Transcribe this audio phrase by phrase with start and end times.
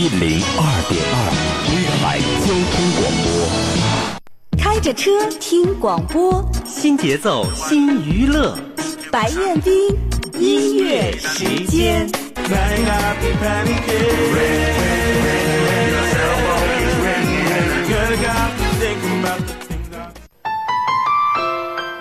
[0.00, 1.14] 一零二点二，
[1.68, 3.28] 威海交通广播。
[4.56, 8.56] 开着车听广播，新节奏新娱乐，
[9.12, 9.74] 白彦斌
[10.38, 12.08] 音乐时间。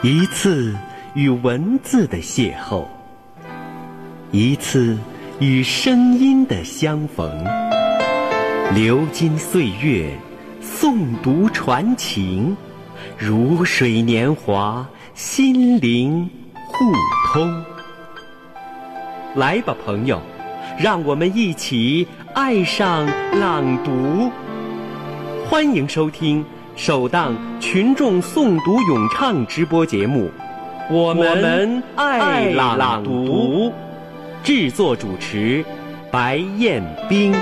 [0.01, 0.73] 一次
[1.15, 2.85] 与文字的邂逅，
[4.31, 4.97] 一次
[5.39, 7.68] 与声音的相逢。
[8.75, 10.11] 流金岁月，
[10.61, 12.55] 诵读传情，
[13.17, 16.85] 如水年华，心灵互
[17.33, 17.63] 通。
[19.33, 20.21] 来吧，朋友，
[20.77, 23.07] 让我们一起爱上
[23.39, 24.29] 朗读。
[25.47, 30.29] 欢迎收听首档群众诵读咏唱直播节目
[30.93, 33.69] 《我们爱朗读》，
[34.43, 35.65] 制作主持
[36.11, 37.33] 白彦冰。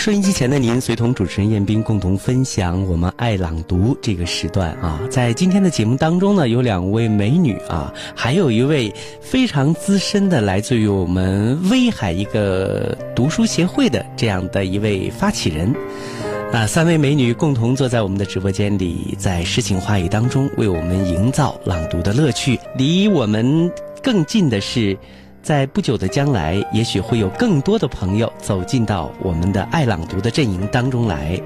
[0.00, 4.98] 收音机前的您，随同主持人彦斌共同分享我们爱朗读这个时段啊。
[5.10, 15.70] 在今天的节目当中呢，有两位美女啊，还有一位非常资深的，来自于我们威海一个读书协会的这样的一位发起人
[16.50, 16.66] 啊。
[16.66, 22.58] 三位美女共同坐在我们的直播间里，在诗情画意当中为我们营造朗读的乐趣。
[22.74, 23.70] 离我们
[24.02, 24.96] 更近的是。
[25.42, 31.40] 在不久的将来，也许会有更多的朋友走进到我们的爱朗读的阵营当中来。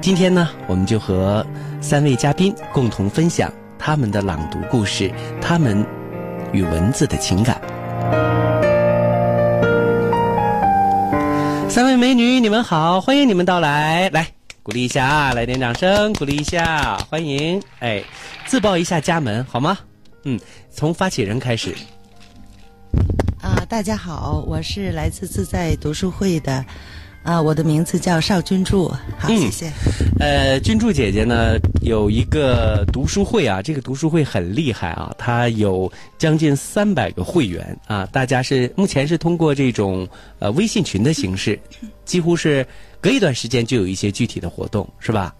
[0.00, 1.46] 今天呢，我们就和
[1.80, 5.84] 三位嘉宾共同分享他们的朗读故事，他们
[6.52, 7.60] 与文字的情感。
[11.68, 14.26] 三位美女，你们好，欢迎你们到来，来
[14.62, 18.02] 鼓励一下啊，来点掌声，鼓励一下，欢迎，哎，
[18.46, 19.78] 自报一下家门好吗？
[20.24, 20.40] 嗯，
[20.70, 21.74] 从发起人开始。
[23.64, 26.62] 啊，大家好，我是来自自在读书会的，
[27.22, 28.88] 啊，我的名字叫邵君柱，
[29.18, 29.72] 好，谢谢。
[30.20, 40.06] 呃，君柱姐姐呢有一个读书会啊，这个读书会很厉害啊，它有将近三百个会员啊，大家是目前是通过这种
[40.40, 41.58] 呃微信群的形式，
[42.04, 42.66] 几乎是
[43.00, 45.34] 隔一段时间就有一些具体的活动，是吧？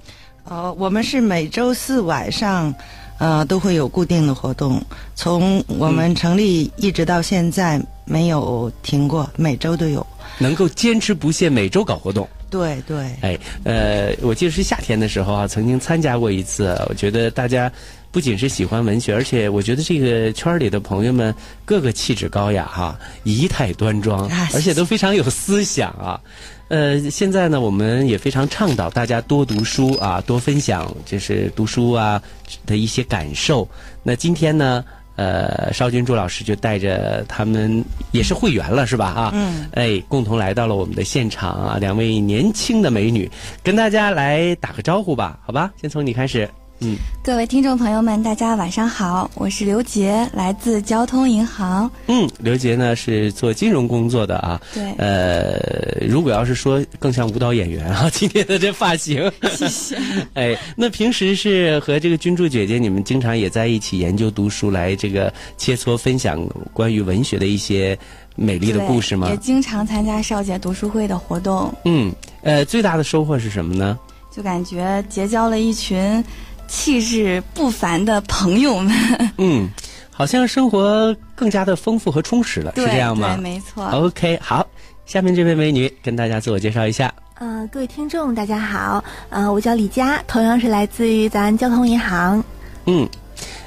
[0.45, 2.75] 哦，我们是每周四晚上。
[3.19, 4.83] 呃，都会有固定的活动，
[5.15, 10.05] 从我们成立一直到现在没有停过，每周都有。
[10.39, 12.29] 能够坚持不懈，每周搞活动。
[12.51, 12.97] 对对。
[13.21, 16.77] 哎，呃，我记得是夏天的时候啊，曾经参加过一次。
[16.89, 17.71] 我觉得大家
[18.11, 26.21] 不仅是喜欢文学，而且我觉得这个圈里的朋友们个个气质高雅哈，仪态端庄，而且都非常有思想啊。
[26.69, 32.21] 呃，现在呢，我们也非常倡导大家多读书啊，多分享就是读书啊
[32.65, 33.69] 的一些感受。
[34.03, 34.85] 那今天呢，
[35.17, 39.07] 呃，邵军柱老师就带着他们也是会员了，是吧？
[39.07, 43.31] 啊，嗯，哎，共同来到了我们的现场啊，两位年轻的美女，
[43.63, 45.71] 跟大家来打个招呼吧，好吧？
[45.81, 46.49] 先从你开始。
[46.85, 51.91] 嗯，各位听众朋友们，大家晚上好，我是刘杰，来自交通银行。
[52.09, 54.61] 嗯，刘杰呢是做金融工作的啊。
[54.75, 54.93] 对。
[54.99, 59.33] 呃，如果要是说更像舞蹈演员啊， 今天的这发型。
[59.57, 59.97] 谢谢。
[60.35, 67.99] 哎，那平时是和这个君柱姐姐，你们经常也在一起研究读书，来这个切磋分享关于文学的一些
[68.37, 69.31] 美丽的故事吗？
[69.31, 71.75] 也经常参加少姐读书会的活动。
[71.87, 72.13] 嗯，
[72.43, 73.99] 呃，最大的收获是什么呢？
[74.31, 76.23] 就感觉结交了一群。
[76.67, 78.95] 气质不凡的朋友们，
[79.39, 79.69] 嗯，
[80.11, 83.35] 好像生活更加的丰富和充实了，是这样吗？
[83.37, 83.85] 对，没错。
[83.87, 84.67] OK，好，
[85.07, 87.13] 下面这位美女跟大家自我介绍一下。
[87.41, 92.43] 嗯，各位听众，大家好，嗯，我叫李佳，同样是来自于咱交通银行。
[92.87, 93.09] 嗯。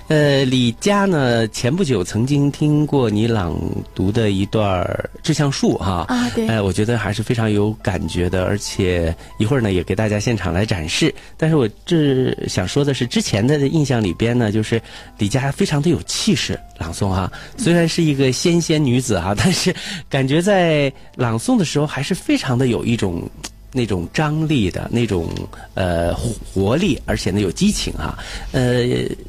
[0.08, 1.46] 呃，李佳呢？
[1.50, 3.60] 前不久曾经听过你朗
[3.94, 4.82] 读的一段
[5.22, 11.14] 《志向树》哈啊，对，哎，我觉得还是非常有感觉的，而且一会儿呢也给大家现场来展示。
[11.36, 14.82] 但是我这想说的是，之前的印象里边呢，就是
[15.18, 19.76] 李佳非常的有气势朗诵哈，虽然是一个纤纤女子哈，但是
[20.10, 23.30] 感觉在朗诵的时候还是非常的有一种。
[23.78, 25.30] 那种张力的那种
[25.76, 28.18] 呃活力，而且呢有激情啊，
[28.52, 28.84] 呃，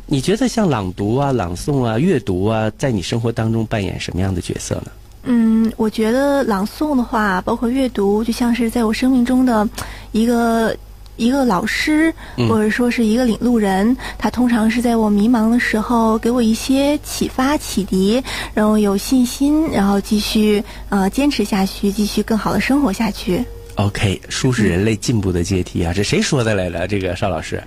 [0.06, 4.90] 你觉得像朗读啊、朗诵啊、阅读啊，在你生活当中扮演什么样的角色呢？
[5.24, 9.68] 嗯，我觉得朗诵的话，包括阅读，就像是在我生命中的
[10.12, 10.74] 一个
[11.16, 12.14] 一个老师，
[12.48, 13.94] 或者说是一个领路人。
[14.16, 18.22] 他通常是在我迷茫的时候，给我一些启发、启迪，
[18.54, 23.44] 然后有信心，然后继续呃坚持下去，继续更好的生活下去。
[23.78, 25.92] OK，书是人类进步的阶梯啊！
[25.94, 26.88] 这谁说的来了？
[26.88, 27.62] 这个邵老师，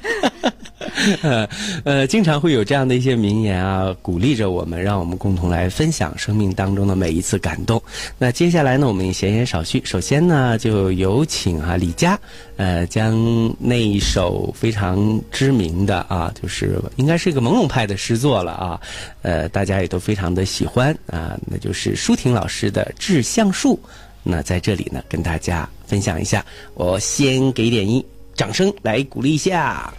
[1.20, 1.46] 呃
[1.84, 7.82] 呃，经常会有这样的一些名言啊，鼓励着我们，让我们共同来分享生命当中的每一次感动。
[8.16, 12.18] 那接下来呢，我们闲言少叙，首先呢，就有请啊李佳，
[12.56, 13.14] 呃，将
[13.58, 18.80] 那一首非常知名的啊，就是应该是一个朦胧派的诗作了啊，
[19.20, 23.78] 呃，大家也都非常的喜欢啊，那就是舒婷老师的《致橡树》。
[24.26, 26.42] 那在这里呢，跟大家分享一下，
[26.72, 28.02] 我先给点音
[28.34, 29.92] 掌声来鼓励一下。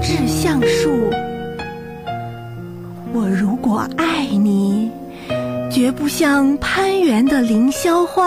[0.00, 1.10] 致橡树，
[3.12, 4.90] 我如果爱你，
[5.70, 8.26] 绝不像攀援的凌霄花，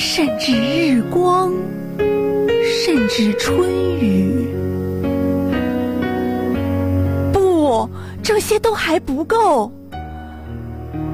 [0.00, 1.52] 甚至日光，
[1.98, 3.68] 甚至春
[3.98, 4.46] 雨。
[7.32, 7.90] 不，
[8.22, 9.72] 这些都还不够。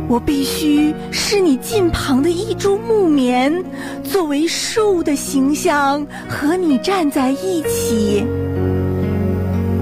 [0.07, 3.65] 我必须是你近旁的一株木棉，
[4.03, 8.23] 作为树的形象和你站在一起，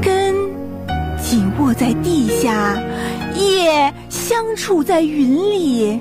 [0.01, 0.33] 根
[1.21, 2.81] 紧握在地下，
[3.35, 6.01] 叶相触在云里。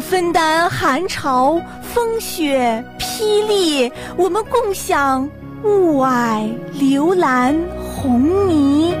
[0.00, 5.28] 分担寒潮、风雪、霹雳，我们共享
[5.64, 8.94] 雾霭、流岚、红霓。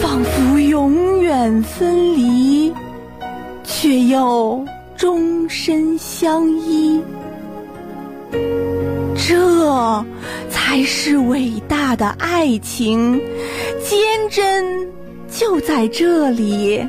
[0.00, 2.72] 仿佛永远分离，
[3.64, 4.64] 却又
[4.96, 7.00] 终身相依。
[9.16, 10.04] 这
[10.50, 13.20] 才是伟大的爱情，
[13.84, 13.98] 坚
[14.30, 14.64] 贞
[15.28, 16.86] 就在这里。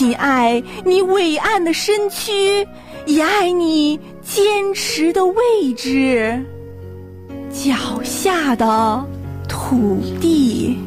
[0.00, 2.66] 仅爱你伟岸的身躯，
[3.04, 5.34] 也爱你坚持的位
[5.76, 6.42] 置，
[7.52, 9.06] 脚下的
[9.46, 10.78] 土地。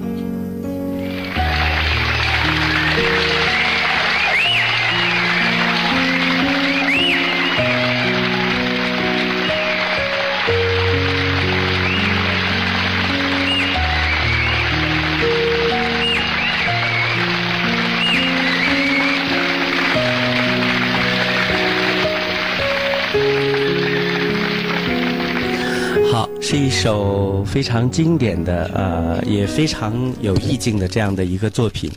[26.53, 31.91] 是一首非常经典的，呃，也非常有意境的这样的一个作品。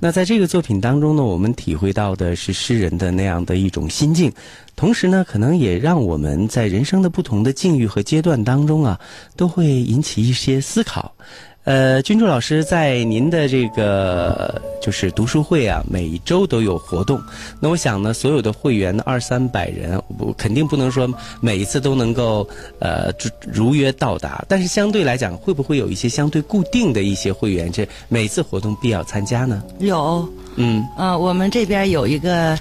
[0.00, 4.32] 那在这个作品当中呢，我们体会到的是诗人的那样的一种心境，
[4.74, 8.98] 同时呢，可能也让我们在人生的不同的境遇和阶段当中啊，
[9.36, 11.14] 都会引起一些思考。
[11.68, 17.20] 呃，君柱老师在您的这个就是读书会啊，每周都有活动。
[17.60, 21.06] 那我想呢，所有的会员二三百人，我肯定不能说
[21.42, 22.48] 每一次都能够
[22.78, 29.62] 呃如如约到达，但是相对来讲，会不会有一些相对固定的一些会员，这每次活动必要参加呢？
[29.78, 32.58] 有，嗯呃，我们这边有一个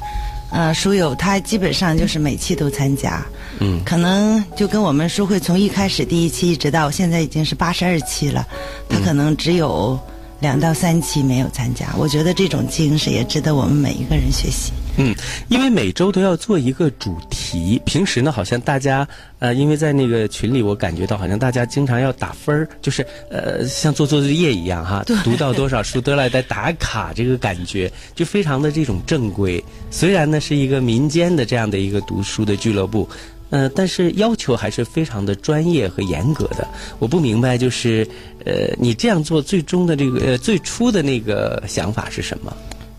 [0.51, 3.25] 呃书友，他基本上就是每期都参加，
[3.59, 8.45] 嗯可能就跟我们书会从一开始第一期一直到现在已经是八十二期了，
[8.89, 9.99] 他可能只有
[10.39, 11.87] 两到三期没有参加。
[11.97, 14.71] 我觉得这种精神也值得我们每一个人学习。
[14.97, 15.15] 嗯，
[15.47, 17.36] 因为每周都要做一个主题。
[17.85, 19.07] 平时呢，好像大家
[19.39, 29.63] 呃，因为在那个群里，我感觉到好像大家经常要打分儿，就是呃，像做作业一样哈，读到多少书都来在打卡，这个感觉就非常的这种正规。
[29.91, 33.07] 虽然呢是一个民间的这样的一个读书的俱乐部。
[33.49, 36.67] 呃，但是要求还是非常的专业和严格的。
[36.99, 38.05] 我不明白，就是
[38.43, 42.53] 呃，你这样做最终的这个呃最初的那个想法是什么？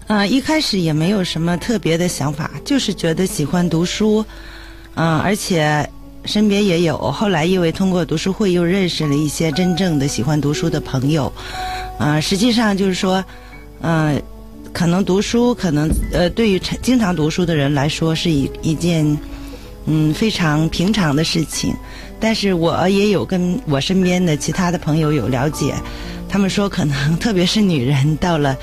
[0.08, 4.24] 啊、一开始也没有什么特别的想法，就是觉得喜欢读书，
[4.94, 5.86] 嗯、而且
[6.24, 6.96] 身边也有。
[6.96, 11.30] 后来因为通过读书会，又认识了一些真正的喜欢读书的朋友，
[11.98, 13.22] 啊、实际上就是说，
[13.82, 14.20] 嗯、
[14.72, 19.04] 可能读书，可能呃，对于经常读书的人来说，是一一件
[19.84, 21.74] 嗯非常平常的事情。
[22.18, 25.74] 但是我也有跟我身边的其他的朋友有了解，
[26.30, 28.56] 他们说可能特别是女人到了。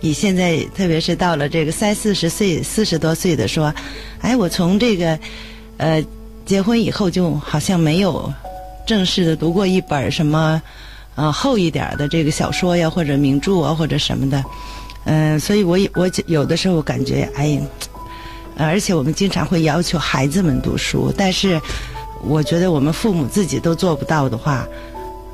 [0.00, 3.72] 你现在，特别是到了这个三四十岁、四十多岁的说，
[4.20, 5.18] 哎，我从这个，
[5.76, 6.02] 呃，
[6.46, 8.32] 结婚以后就好像没有
[8.86, 10.60] 正式的读过一本什么，
[11.16, 14.42] 呃，厚一点的这个小说呀，或者名著啊，或者什么的，
[15.04, 17.60] 嗯、所以我也我有的时候感觉，哎，
[18.56, 21.60] 呃而且我们经常会要求孩子们读书，但是
[22.22, 24.66] 我觉得我们父母自己都做不到的话，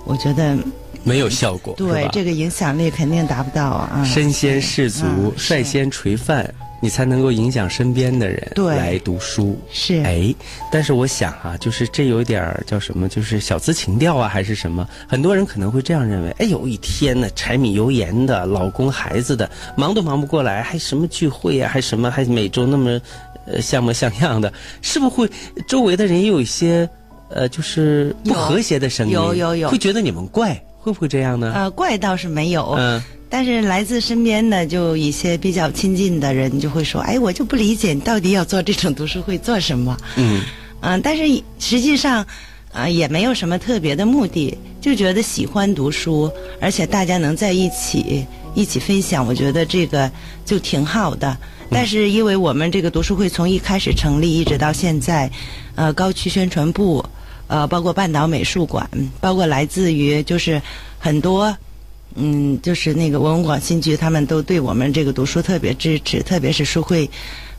[0.05, 0.57] 我觉得
[1.07, 4.03] 没有效果，对这个影响力肯定达不到啊。
[4.05, 9.57] 身先士卒，率先垂范，你才能够影响身边的人对来读书。
[9.71, 10.35] 是哎，
[10.73, 14.87] 但是我想啊，就是这有点儿叫什么，就是小资情调啊，还是什么？
[15.09, 23.01] 很多人可能会这样认为：哎呦，一天呢，柴米油盐的，老公孩子的，忙都忙不过来，还什么聚会啊，还什么，还每周那么
[23.47, 25.31] 呃像模像样的，是不是会
[25.69, 26.89] 周围的人也有一些
[27.29, 29.13] 呃，就是不和谐的声音？
[29.13, 31.53] 有有有会觉得你们怪，会不会这样呢？
[31.53, 33.03] 呃，怪倒是没有，嗯。
[33.29, 40.43] 但是来自身边的就一些比较亲近的人就会说：“哎，我就不理解你到底要做这种读书会做什么？”嗯
[40.81, 41.25] 嗯、但是
[41.59, 42.25] 实际上，
[42.73, 48.25] 啊、也没有什么特别的目的，就觉得喜欢读书，而且大家能在一起
[48.55, 50.09] 一起分享，我觉得这个
[50.45, 51.37] 就挺好的。
[51.69, 55.29] 但是因为我们这个读书会从一开始成立一直到现在，
[55.75, 57.05] 呃，高区宣传部，
[57.49, 58.89] 呃，包括半岛美术馆，
[59.21, 60.61] 包括来自于就是
[60.99, 61.57] 很多。
[62.19, 67.11] 嗯，就是那个文物广新局，他们都对我们这个读书特别支持，特别是书会，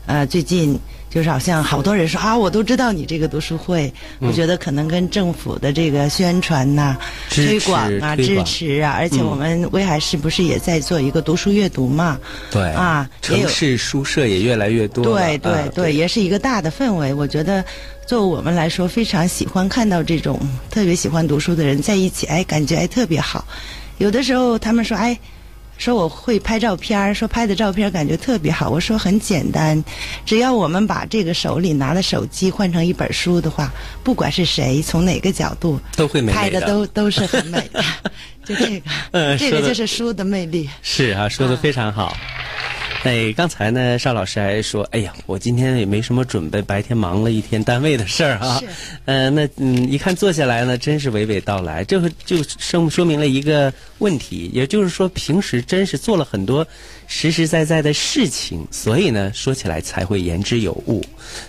[0.06, 0.76] 呃，最近
[1.08, 6.98] 就是好像好多人说啊，我都知道你这个读书会，我觉得可能跟政府的这个宣传呐、
[7.30, 12.18] 推广啊、支持啊，而且我们威海市不是也在做一个读书阅读嘛？
[12.50, 15.12] 对啊城市书社也越来越多了。
[15.12, 17.14] 对对啊对，也是一个大的氛围。
[17.14, 17.64] 我觉得，
[18.08, 23.46] 作为我们来说，非常喜欢看到这种特别喜欢读书的人在一起，哎，感觉哎特别好。
[23.98, 25.14] 有的时候他们说，哎，
[25.76, 28.70] 说我会拍照片儿，说拍的照片感觉特别好。
[28.70, 29.84] 我说很简单，
[30.24, 33.70] 只要我们把这个手里拿的手机换成一本书的话，
[34.02, 37.84] 不管是谁从哪个角度都会拍的的都都是很美的。
[38.42, 40.66] 就这个，这个就是书的魅力。
[40.80, 42.16] 是啊，说的非常好。
[43.04, 48.66] 哎，刚才呢，邵老师还说，哎呀，我今天也没什么准备，白天忙了一天单位的事儿啊是。
[49.06, 56.66] 呃，那嗯，一看坐下来呢，真是娓娓道来，这个就说说明了一个问题，也就是说，平时真是做了很多
[57.06, 61.00] 实实在在的事情，所以呢，说起来才会言之有物。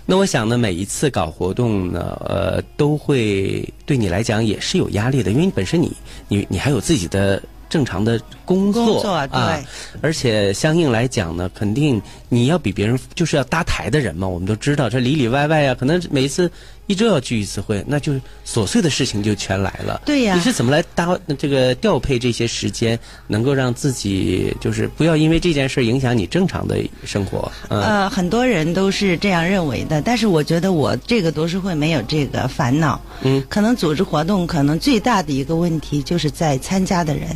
[0.06, 5.91] 那我想呢，每一次搞活动呢，呃，都会对你来讲也是有压力的，因为本身你
[6.27, 9.65] 你你还有自己的正常的工作工作啊对，
[10.01, 16.51] 而且相应来讲呢，肯定你要比别人就是要搭台的人嘛，我们都知道这里里外外呀、可能每一次
[16.88, 20.01] 一周要聚一次会，那就是琐碎的事情就全来了。
[20.03, 22.97] 对呀你是怎么来搭这个调配这些时间，
[23.27, 27.51] 能够让自己就是不要因为这件事影响你正常的生活？
[27.69, 32.99] 嗯，呃，很多人都是这样认为的，但是我觉得我这个读书会没有这个烦恼。
[33.21, 37.29] 嗯，可能组织活动，可能最大的一个问题就是在参加的人。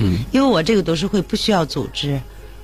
[0.00, 2.18] 嗯，因为我这个读书会不需要组织，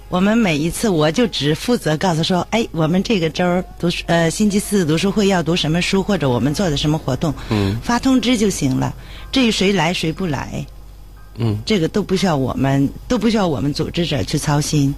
[0.08, 8.94] 我们每一次我就只负责告诉说，哎，我们这个周读书呃星期四读书会要读什么书，或者我们做的什么活动，嗯，发通知就行了。
[9.30, 10.64] 至于谁来谁不来，
[11.36, 14.94] 嗯，这个都不需要我们都不需要我们组织者去操心。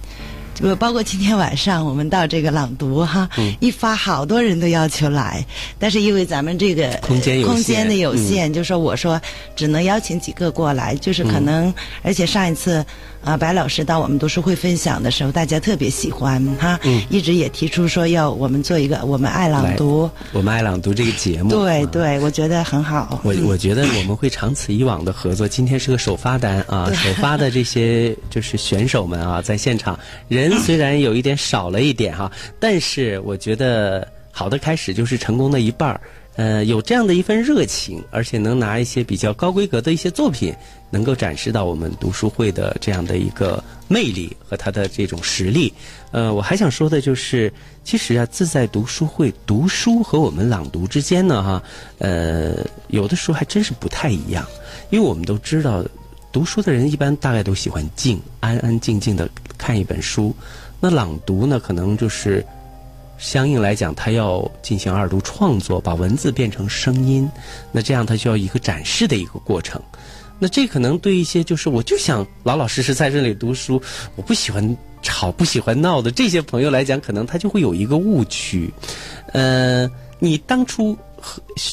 [0.55, 3.53] 就包括今天晚上我们到这个朗读哈，嗯。
[3.59, 5.45] 一发好多人都要求来，
[5.77, 7.53] 但是因为咱们这个空间有限。
[7.53, 9.19] 嗯空间的有限，就说我说
[9.55, 12.85] 只能邀请几个过来，就是可能，而且上一次
[13.23, 23.21] 啊、白老师到我们读书会分享的时候，大家特别喜欢哈，嗯一直也提出说要我们做一个我们爱朗读，我们爱朗读这个节目，对啊对，我觉得很好。
[23.23, 25.47] 我我觉得我们会长此以往的合作。
[25.47, 36.01] 今天是个首发单啊，首发的这些 就是选手们啊，在现场人虽然有一点少了一点哈、但是我觉得好的开始就是成功的一半儿。
[36.39, 40.55] 呃，有这样的一份热情，而且能拿一些比较高规格的一些作品，
[40.89, 45.73] 能够展示到我们读书会的这样的一个魅力和它的这种实力。
[46.11, 47.51] 呃，我还想说的就是，
[47.83, 51.61] 其实啊，自在读书会读书和我们朗读之间呢，哈，
[51.97, 54.47] 呃，有的时候还真是不太一样，
[54.91, 55.83] 因为我们都知道，
[56.31, 60.33] 读书的人一般大概都喜欢静，安安静静的看一本书。
[60.79, 62.45] 那朗读呢，可能就是
[63.19, 67.29] 相应来讲，他要进行二度创作，把文字变成声音。
[67.71, 69.79] 那这样他需要一个展示的一个过程。
[70.39, 73.79] 那这可能对一些就是我就想老老实实在这里读书，
[74.15, 78.73] 我不喜欢吵、不喜欢闹的这些朋友来讲，可能他就会有一个误区。
[79.33, 79.85] 呃，
[80.17, 80.97] 你当初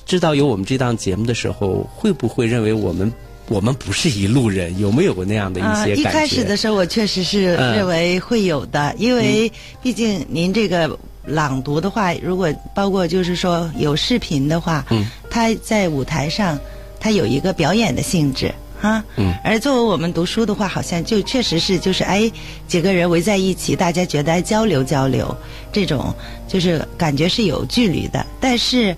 [0.05, 3.13] 知道有我们这档节目的时候，会不会认为我们
[3.49, 4.77] 我们不是一路人？
[4.81, 5.95] 有没有过那样的一些感觉？
[5.95, 9.51] 一开始的时候，我确实是认为会有的，因为
[9.81, 16.59] 毕竟您这个朗读的话，如果包括就是说有视频的话，嗯，他在舞台上。
[16.99, 22.29] 它有一个表演的性质，哈，嗯，而作为我们读书的话，好像就确实是就是哎，
[22.67, 25.37] 几个人围在一起，大家觉得交流交流，
[25.71, 26.13] 这种
[26.49, 28.27] 就是感觉是有距离的。
[28.41, 28.97] 但是，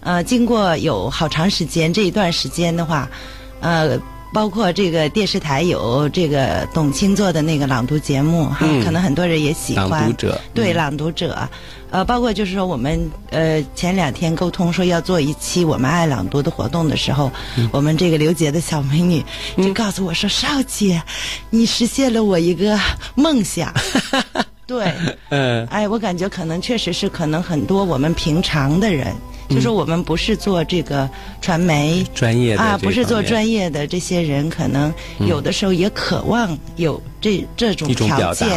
[0.00, 3.10] 呃，经过有好长时间这一段时间的话，
[3.60, 3.98] 呃。
[4.32, 9.88] 包括这个电视台有这个董卿做的那个朗读节目哈，可能很多人也喜欢。
[9.90, 11.48] 朗读者对朗读者，
[11.90, 17.30] 呃，包括就是说我们呃前两天沟通说要做一期我们爱朗读的活动的时候，
[17.72, 19.24] 我们这个刘杰的小美女
[19.56, 21.02] 就告诉我说：“少姐，
[21.50, 22.78] 你实现了我一个
[23.14, 23.72] 梦想。
[24.68, 24.92] ”对，
[25.30, 29.14] 嗯，哎，我感觉可能确实是可能很多我们平常的人。
[29.48, 31.08] 就说我们不是做这个
[31.40, 34.92] 传媒专业的啊，不是做专业的这些人，可能
[35.26, 38.48] 有的时候也渴望有这这种条件，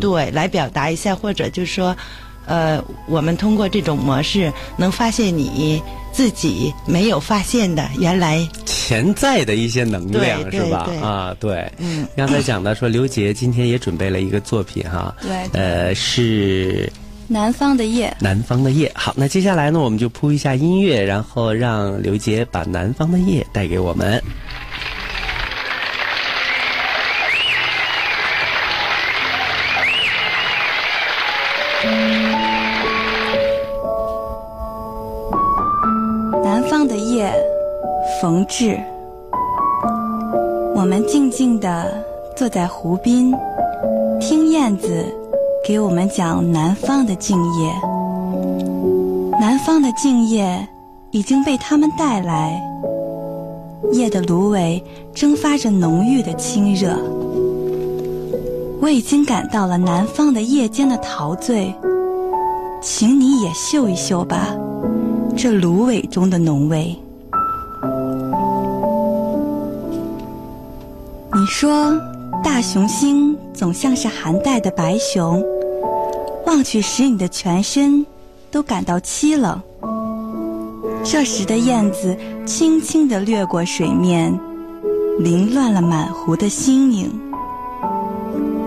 [0.00, 1.96] 对，来表达一下，或者就是说，
[2.44, 5.82] 呃，我们通过这种模式能发现你
[6.12, 10.90] 自己没有发现的原来潜在的一些能量，是吧？
[11.00, 11.72] 啊，对。
[11.78, 16.92] 嗯，刚才讲到说刘杰今天也准备了一个作品哈，对，呃是。
[17.26, 18.90] 南方的夜，南方的夜。
[18.94, 24.22] 好，那接下来呢，我们就铺一下音乐，然后让刘杰把南方的夜带给我们。
[36.42, 37.32] 南方的夜，
[38.20, 38.78] 冯至。
[40.76, 42.04] 我们静静的
[42.36, 43.32] 坐在湖边，
[44.20, 45.23] 听燕子。
[45.66, 47.72] 给我们讲南方的静夜，
[49.40, 50.68] 南方的静夜
[51.10, 52.62] 已经被他们带来。
[53.92, 54.82] 夜的芦苇
[55.14, 56.94] 蒸发着浓郁的清热，
[58.78, 61.74] 我已经感到了南方的夜间的陶醉，
[62.82, 64.54] 请你也嗅一嗅吧，
[65.34, 66.94] 这芦苇中的浓味。
[71.32, 71.98] 你说，
[72.42, 75.42] 大雄星总像是寒带的白熊。
[76.46, 78.04] 望去使，你的全身
[78.50, 79.60] 都感到凄冷。
[81.02, 84.32] 这时的燕子轻轻地掠过水面，
[85.18, 87.10] 凌乱了满湖的星影。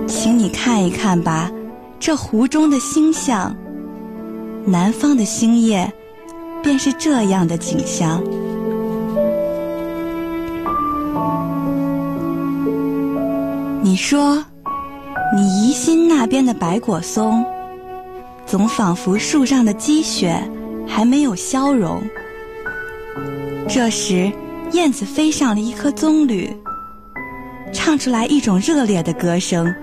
[0.07, 1.51] 请你看一看吧，
[1.99, 3.55] 这湖中的星象。
[4.65, 5.91] 南方的星夜，
[6.61, 8.21] 便是这样的景象。
[13.81, 14.43] 你说，
[15.35, 17.45] 你疑心那边的白果松。
[18.47, 20.41] 总仿佛树上的积雪
[20.87, 22.01] 还没有消融。
[23.67, 24.31] 这时，
[24.71, 26.49] 燕子飞上了一棵棕榈，
[27.73, 29.75] 唱出来一种热烈的歌声。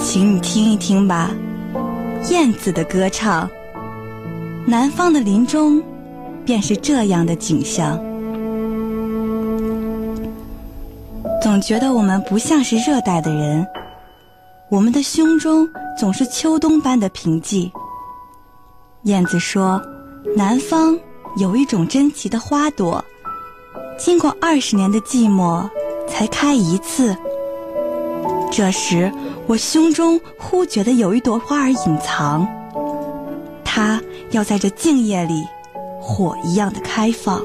[0.00, 1.30] 请你听一听吧，
[2.28, 3.48] 燕子的歌唱。
[4.66, 5.80] 南方的林中，
[6.44, 7.96] 便是这样的景象。
[11.40, 13.64] 总觉得我们不像是热带的人，
[14.68, 15.68] 我们的胸中。
[15.98, 17.70] 总是秋冬般的平静。
[19.04, 19.80] 燕子说
[20.36, 20.98] ：“南方
[21.36, 23.02] 有一种珍奇的花朵，
[23.98, 25.68] 经过二十年的寂寞
[26.06, 27.16] 才开一次。
[28.52, 29.12] 这时，
[29.46, 32.46] 我胸中忽觉得有一朵花儿隐藏，
[33.64, 35.44] 它要在这静夜里，
[36.00, 37.40] 火一样的开放。”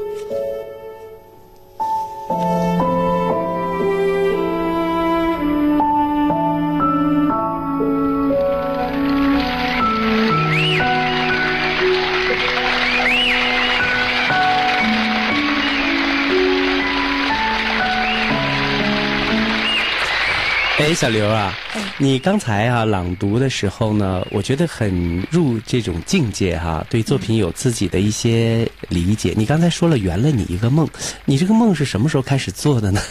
[21.02, 21.58] 小刘啊，
[21.98, 29.34] 你刚才啊朗读的时候呢，我觉得很入这种境界哈，对作品有自己的一些理解。
[29.36, 30.88] 你刚才说了圆了你一个梦，
[31.26, 33.02] 你这个梦是什么时候开始做的呢？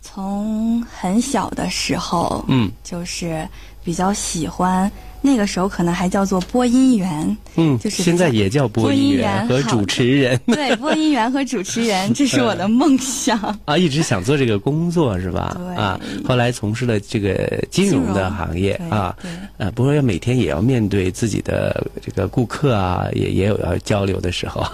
[0.00, 3.44] 从很小的时候，嗯，就是
[3.82, 4.88] 比较喜欢
[5.20, 7.36] 那个时候可能还叫做播音员。
[7.56, 10.38] 嗯，就是现在也叫播音员和主持人。
[10.46, 13.76] 对，播音员和主持人，这是我的梦想啊！
[13.76, 15.56] 一直想做这个工作是吧？
[15.58, 19.16] 对啊，后来从事了这个金融的行业啊，
[19.56, 24.64] 呃，不过要每天也要面对自己的这个顾客啊，也也有要交流的时候。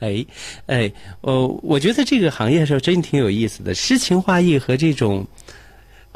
[0.00, 0.24] 哎
[0.66, 5.26] 哎，我我觉得这个行业是真挺有意思的，诗情画意和这种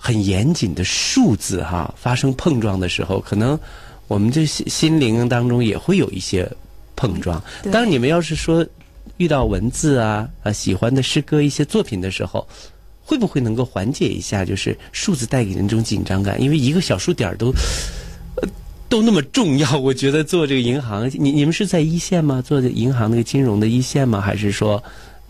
[0.05, 3.57] 很严谨的数字哈发生碰撞的时候，可能。
[4.09, 6.47] 我们这心心灵当中也会有一些
[6.95, 7.43] 碰撞。
[7.71, 8.67] 当你们要是说
[9.17, 12.47] 遇到文字啊啊喜欢的诗歌一些作品的时候，
[13.03, 16.39] 会不会能够缓解一下就是数字带给人这种紧张感？
[16.43, 17.55] 因为一个小数点都
[18.87, 19.79] 都那么重要。
[19.79, 22.43] 我觉得做这个银行，你你们是在一线吗？
[22.43, 24.21] 做银行那个金融的一线吗？
[24.21, 24.83] 还是说？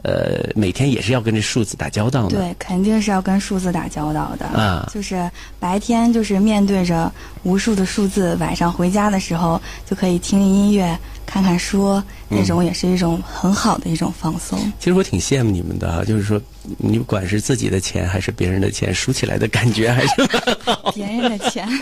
[0.03, 2.37] 呃，每天也是要跟这数字打交道的。
[2.37, 4.47] 对，肯定是要跟数字打交道的。
[4.47, 7.11] 啊，就是白天就是面对着
[7.45, 14.59] 无数的数字，晚上回家的时候就可以听听音乐、看看书，那种也是一种很好的一种放松。
[14.79, 16.41] 其实我挺羡慕你们的，就是说，
[16.79, 20.15] 你不管是自己的钱还是别人的钱，数起来的感觉还是
[20.95, 21.69] 别人的钱。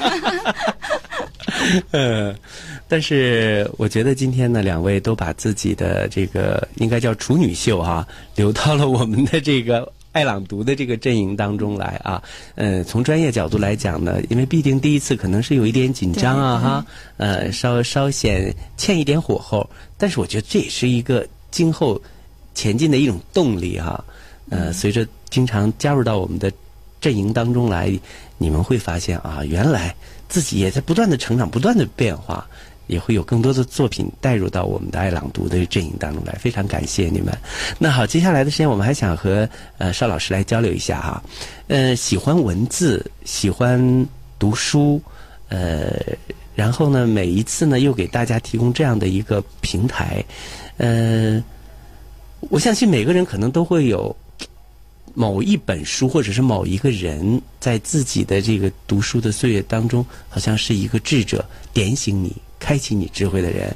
[1.90, 2.34] 嗯，
[2.90, 12.20] 但是我觉得今天呢，两位都把自己的这个应该叫处女秀哈，留到了我们的这个爱朗读的这个阵营当中来啊。
[12.56, 22.02] 嗯，从专业角度来讲呢，因为毕竟第一次可能是有一点紧张啊哈，呃，稍稍显欠一点火候，但是我觉得这也是一个今后
[22.56, 24.04] 前进的一种动力哈。
[24.48, 26.50] 呃，随着经常加入到我们的
[27.00, 27.96] 阵营当中来，
[28.36, 29.94] 你们会发现啊，原来。
[30.30, 32.48] 自己也在不断的成长，不断的变化，
[32.90, 36.34] 也会有更多的作品带入到我们的爱朗读的阵营当中来。
[36.34, 37.32] 非常感谢你们。
[37.78, 39.48] 那好，接下来的时间我们还想和
[39.78, 41.22] 呃邵老师来交流一下哈。
[41.68, 44.06] 呃，喜欢文字，喜欢
[44.38, 45.00] 读书，
[45.48, 45.92] 呃，
[46.54, 50.24] 然后呢，每一次呢又给大家提供这样的一个平台，
[50.76, 51.42] 呃，
[52.40, 54.14] 我相信每个人可能都会有。
[55.12, 63.74] 某一本书，或者是某一个人，在自己的这个读书的岁月当中，好像是一个智者，点醒你、开启你智慧的人。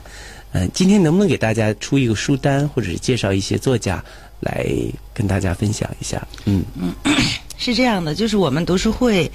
[0.52, 4.00] 嗯，今天能不能给大家出一个书单，或者是介绍一些作家
[4.38, 4.64] 来
[5.12, 6.24] 跟大家分享一下？
[6.44, 6.94] 嗯嗯，
[7.58, 9.28] 是这样的，就是我们读书会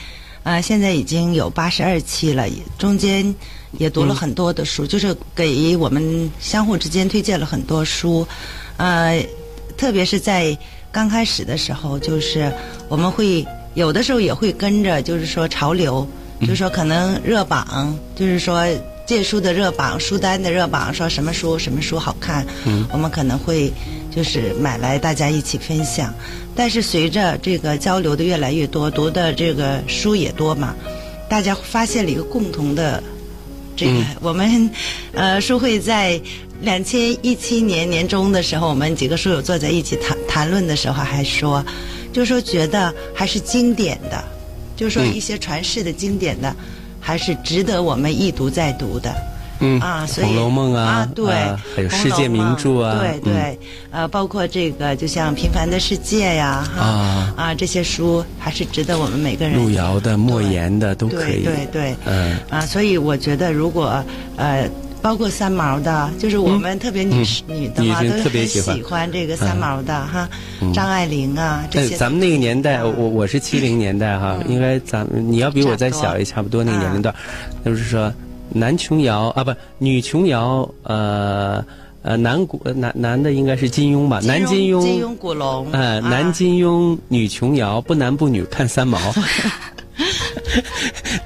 [0.44, 3.36] 啊，现在已经有八十二期了，中间
[3.74, 8.26] 也读了很多的书，就是给我们相互之间推荐了很多书，
[8.78, 9.22] 呃，
[9.76, 10.58] 特别是在。
[10.92, 12.52] 刚开始的时候，就是
[12.88, 16.04] 我们会有的时候也会跟着，就是说潮流，
[16.42, 18.66] 就是说可能热榜，就是说
[19.10, 23.74] 借书的热榜、书单的热榜，说什么书什么书好看，嗯我们可能会
[24.16, 26.14] 就是买来大家一起分享。
[26.56, 30.76] 但是随着这个交流的越来越多，读的这个书也多嘛，
[31.28, 33.02] 大家发现了一个共同的
[33.76, 34.70] 这个，我们
[35.14, 36.22] 呃书会在。
[36.62, 41.66] 两千一七年年中的时候，我们几个书友坐在一起谈谈论的时候，还说，
[42.12, 44.22] 就说觉得还是经典的，
[44.76, 46.54] 就说一些传世的经典的，
[47.10, 49.12] 还是值得我们一读再读的。
[49.62, 51.26] 嗯啊，《所以红楼梦》啊，对，
[51.76, 59.58] 还有世界名著啊，对对，呃，包括这个，就像《平凡的世界》呀，啊啊，这些书还是值得我们每个人。
[59.58, 61.44] 路遥的、莫言的都可以。
[61.44, 64.06] 对对，嗯啊，所以我觉得，如果
[64.38, 64.70] 呃。
[65.02, 69.10] 包括三毛的，就是我们特别女士女的嘛，都特别喜欢。
[69.12, 70.30] 这个三毛的哈，
[70.74, 71.96] 张爱玲啊这些。
[71.96, 77.16] 咱们那个年代，我我是七零年代哈，应该咱你要比我再小也差不多那个年龄段，
[77.64, 78.14] 就是说
[78.50, 81.64] 男琼瑶啊，不女琼瑶，呃
[82.02, 89.00] 呃男古男男的应该是金庸吧，男金庸，金庸古龙，呃男金庸，女琼瑶，不男不女看三毛。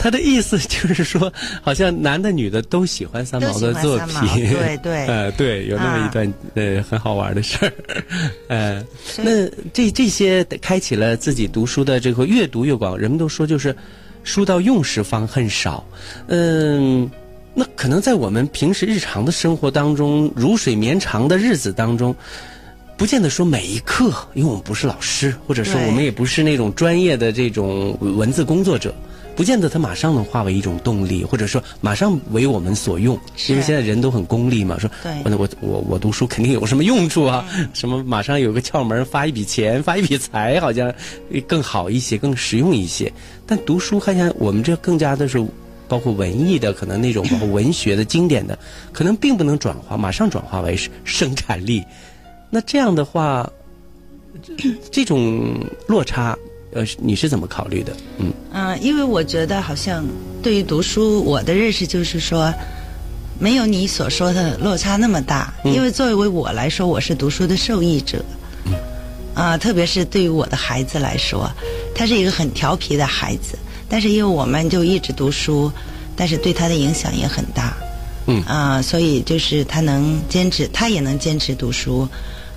[0.04, 7.72] 他的意思就是说，好像男的女的都喜欢三毛的作品，对对， 呃，对，有那么一段呃很好玩的事儿，
[8.50, 8.86] 呃，
[9.16, 12.98] 那这这些开启了自己读书的这个越读越广。
[12.98, 13.74] 人们都说，就是
[14.26, 15.88] 书到用时方恨少，
[16.28, 17.10] 嗯，
[17.54, 22.14] 那可能在我们平时日常的生活当中，如水绵长的日子当中。
[22.96, 28.94] 不见得说每一刻，因为我们不是老师，或者说我们也不是那种专业的这种文字工作者，
[29.36, 33.20] 不见得它马上能化为一种动力，或者说马上为我们所用。
[33.48, 34.90] 因为现在人都很功利嘛，说
[35.26, 37.46] 我我我我读书肯定有什么用处啊？
[37.74, 40.94] 什么马上有个窍门，发一笔钱，发一笔财，好像
[41.48, 43.12] 更好一些，更实用一些。
[43.46, 45.44] 但读书，看见我们这更加的是
[45.88, 48.58] 包括文艺的，可能那种包括文学的经典的，
[48.92, 51.84] 可能并不能转化，马上转化为生产力。
[52.50, 53.52] 那这样的话，
[54.92, 56.38] 这种落差，
[56.74, 57.96] 呃，你是怎么考虑的？
[58.18, 60.06] 嗯嗯，因为我觉得好像
[60.42, 62.54] 对于读书，我的认识就是说，
[63.40, 65.54] 没有你所说的落差那么大。
[65.64, 68.24] 因为作为我来说，我是读书的受益者。
[68.66, 68.74] 嗯
[69.36, 71.50] 啊，特别是对于我的孩子来说，
[71.96, 73.58] 他是一个很调皮的孩子，
[73.90, 75.72] 但是因为我们就一直读书，
[76.16, 77.76] 但是对他的影响也很大。
[78.28, 82.08] 嗯啊，所以就是他能坚持，他也能坚持读书，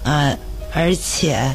[0.04, 0.38] 呃，
[0.72, 1.54] 而且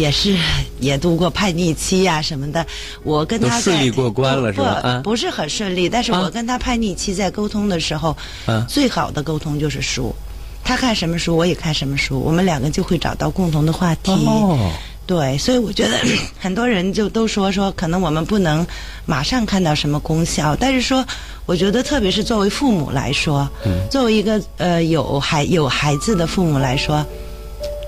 [0.00, 0.34] 也是
[0.80, 2.66] 也度过叛逆期呀、什么的。
[3.04, 10.14] 我跟他都顺利过关了是吧啊不是很顺利，但是啊我跟他叛逆期在沟通的时候，啊最好的沟通就是书。
[10.62, 14.12] 他看什么书，我也看什么书，我们两个就会找到共同的话题。
[14.26, 14.70] 哦，
[15.06, 15.98] 对，所以我觉得
[16.38, 18.64] 很多人就都说说，可能我们不能
[19.06, 21.04] 马上看到什么功效，但是说，
[21.46, 23.48] 我觉得特别是作为父母来说，
[23.90, 27.04] 作为一个呃有孩有孩子的父母来说，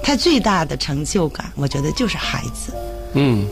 [0.03, 2.73] 他最大的成就感，我觉得就是孩子，
[3.15, 3.47] 嗯，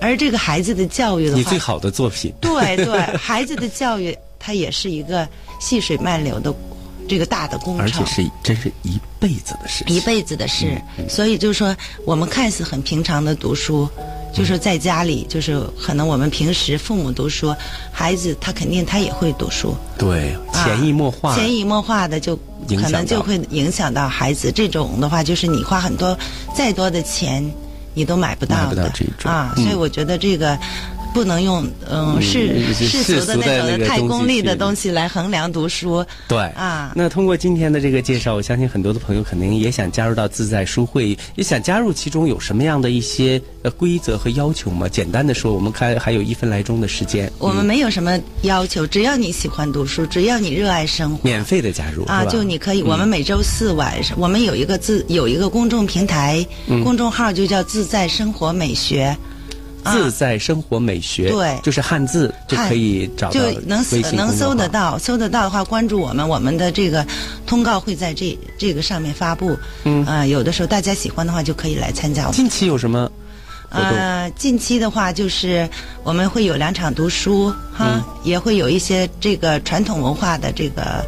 [0.00, 2.32] 而这个孩子的教育的话，你最好的作品。
[2.40, 5.26] 对对，孩子的教育，它也是一个
[5.60, 6.52] 细水慢流的
[7.08, 9.96] 这个大的工程，而且是真是一辈子的事情。
[9.96, 10.80] 一辈子的事。
[11.08, 13.88] 所以就是说，我们看似很平常的读书，
[14.34, 17.56] 就是在家里，就是可能我们平时父母都说，
[17.90, 21.34] 孩子他肯定他也会读书，对，啊潜移默化。
[21.34, 22.36] 潜移默化的就
[22.68, 24.52] 可能就会影响到孩子。
[24.52, 26.16] 这种的话，就是你花很多
[26.54, 27.44] 再多的钱，
[27.94, 29.52] 你都买不到的买不到这种啊。
[29.56, 30.58] 嗯所以我觉得这个。
[31.18, 36.04] 不能用嗯世嗯世世俗的那种太功利的东西来衡量读书。
[36.28, 44.88] 对啊那通过今天的这个介绍，我相信很多的朋友肯定也想加入到自在书会，也想加入其中有什么样的一些呃规则和要求吗？
[44.88, 52.82] 简单的说，我们看还有一分来钟的时间，我们没有什么要求，只要你喜欢读书，只要你热爱生活，免费的加入啊，就你可以。
[52.84, 59.16] 我们每周四晚上，我们有一个自有一个公众平台，嗯公众号就叫“自在生活美学”。
[59.82, 64.68] 啊自在生活美学，对就是汉字就可以找到就能微信能搜得。
[64.68, 67.06] 到，搜得到的话，关注我们，我们的这个
[67.46, 69.56] 通告会在这这个上面发布。
[69.84, 72.34] 嗯啊、有的时候大家喜欢的话，就可以来参加我们。
[72.34, 73.10] 近期有什么？
[73.70, 75.68] 呃，近期的话就是
[76.02, 81.04] 我们会有两场读书哈，嗯也会有一些这个传统文化的这个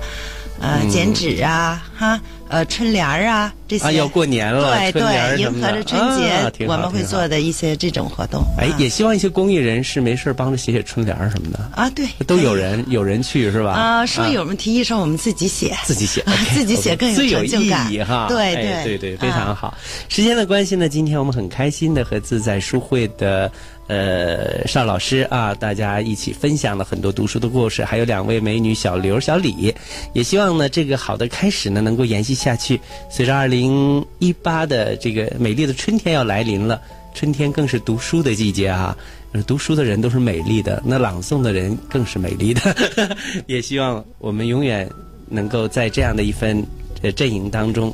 [0.61, 3.85] 呃嗯剪纸啊哈，呃春联儿啊这些。
[3.87, 8.45] 啊要过年了对对，迎合着春节，啊我们会做的一些这种活动。
[8.59, 13.73] 哎啊，也希望一些公益人士没事儿帮着写写春联儿什么的，啊对，都有人有人去是吧？
[13.73, 18.27] 啊，书友们提议说我们自己写，自己写 自己写更最有意成就感义哈。
[18.29, 19.77] 对哎对对对，非常啊好。
[20.09, 23.51] 时间的关系呢，今天我们很开心的和自在书会的
[23.91, 29.75] 呃邵老师啊，大家一起分享了很多读书的故事，还有两位美女小刘、小李。
[30.13, 32.81] 也希望呢，这个好的开始呢，能够延续下去。
[33.11, 36.81] 随着二零一八的这个美丽的春天要来临了。
[37.13, 38.97] 春天更是读书的季节啊！
[39.45, 42.61] 读书的人都是美丽的，那朗诵的人更是美丽的。
[43.49, 44.89] 也希望我们永远
[45.29, 46.65] 能够在这样的一份
[47.03, 47.93] 呃阵营当中，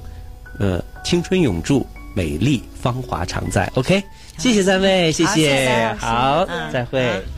[0.59, 3.67] 呃，青春永驻，美丽芳华常在。
[3.75, 4.03] OK，
[4.39, 5.95] 谢谢三位，谢谢。
[5.99, 6.73] 好，嗯。
[6.73, 7.03] 再会。
[7.05, 7.36] 好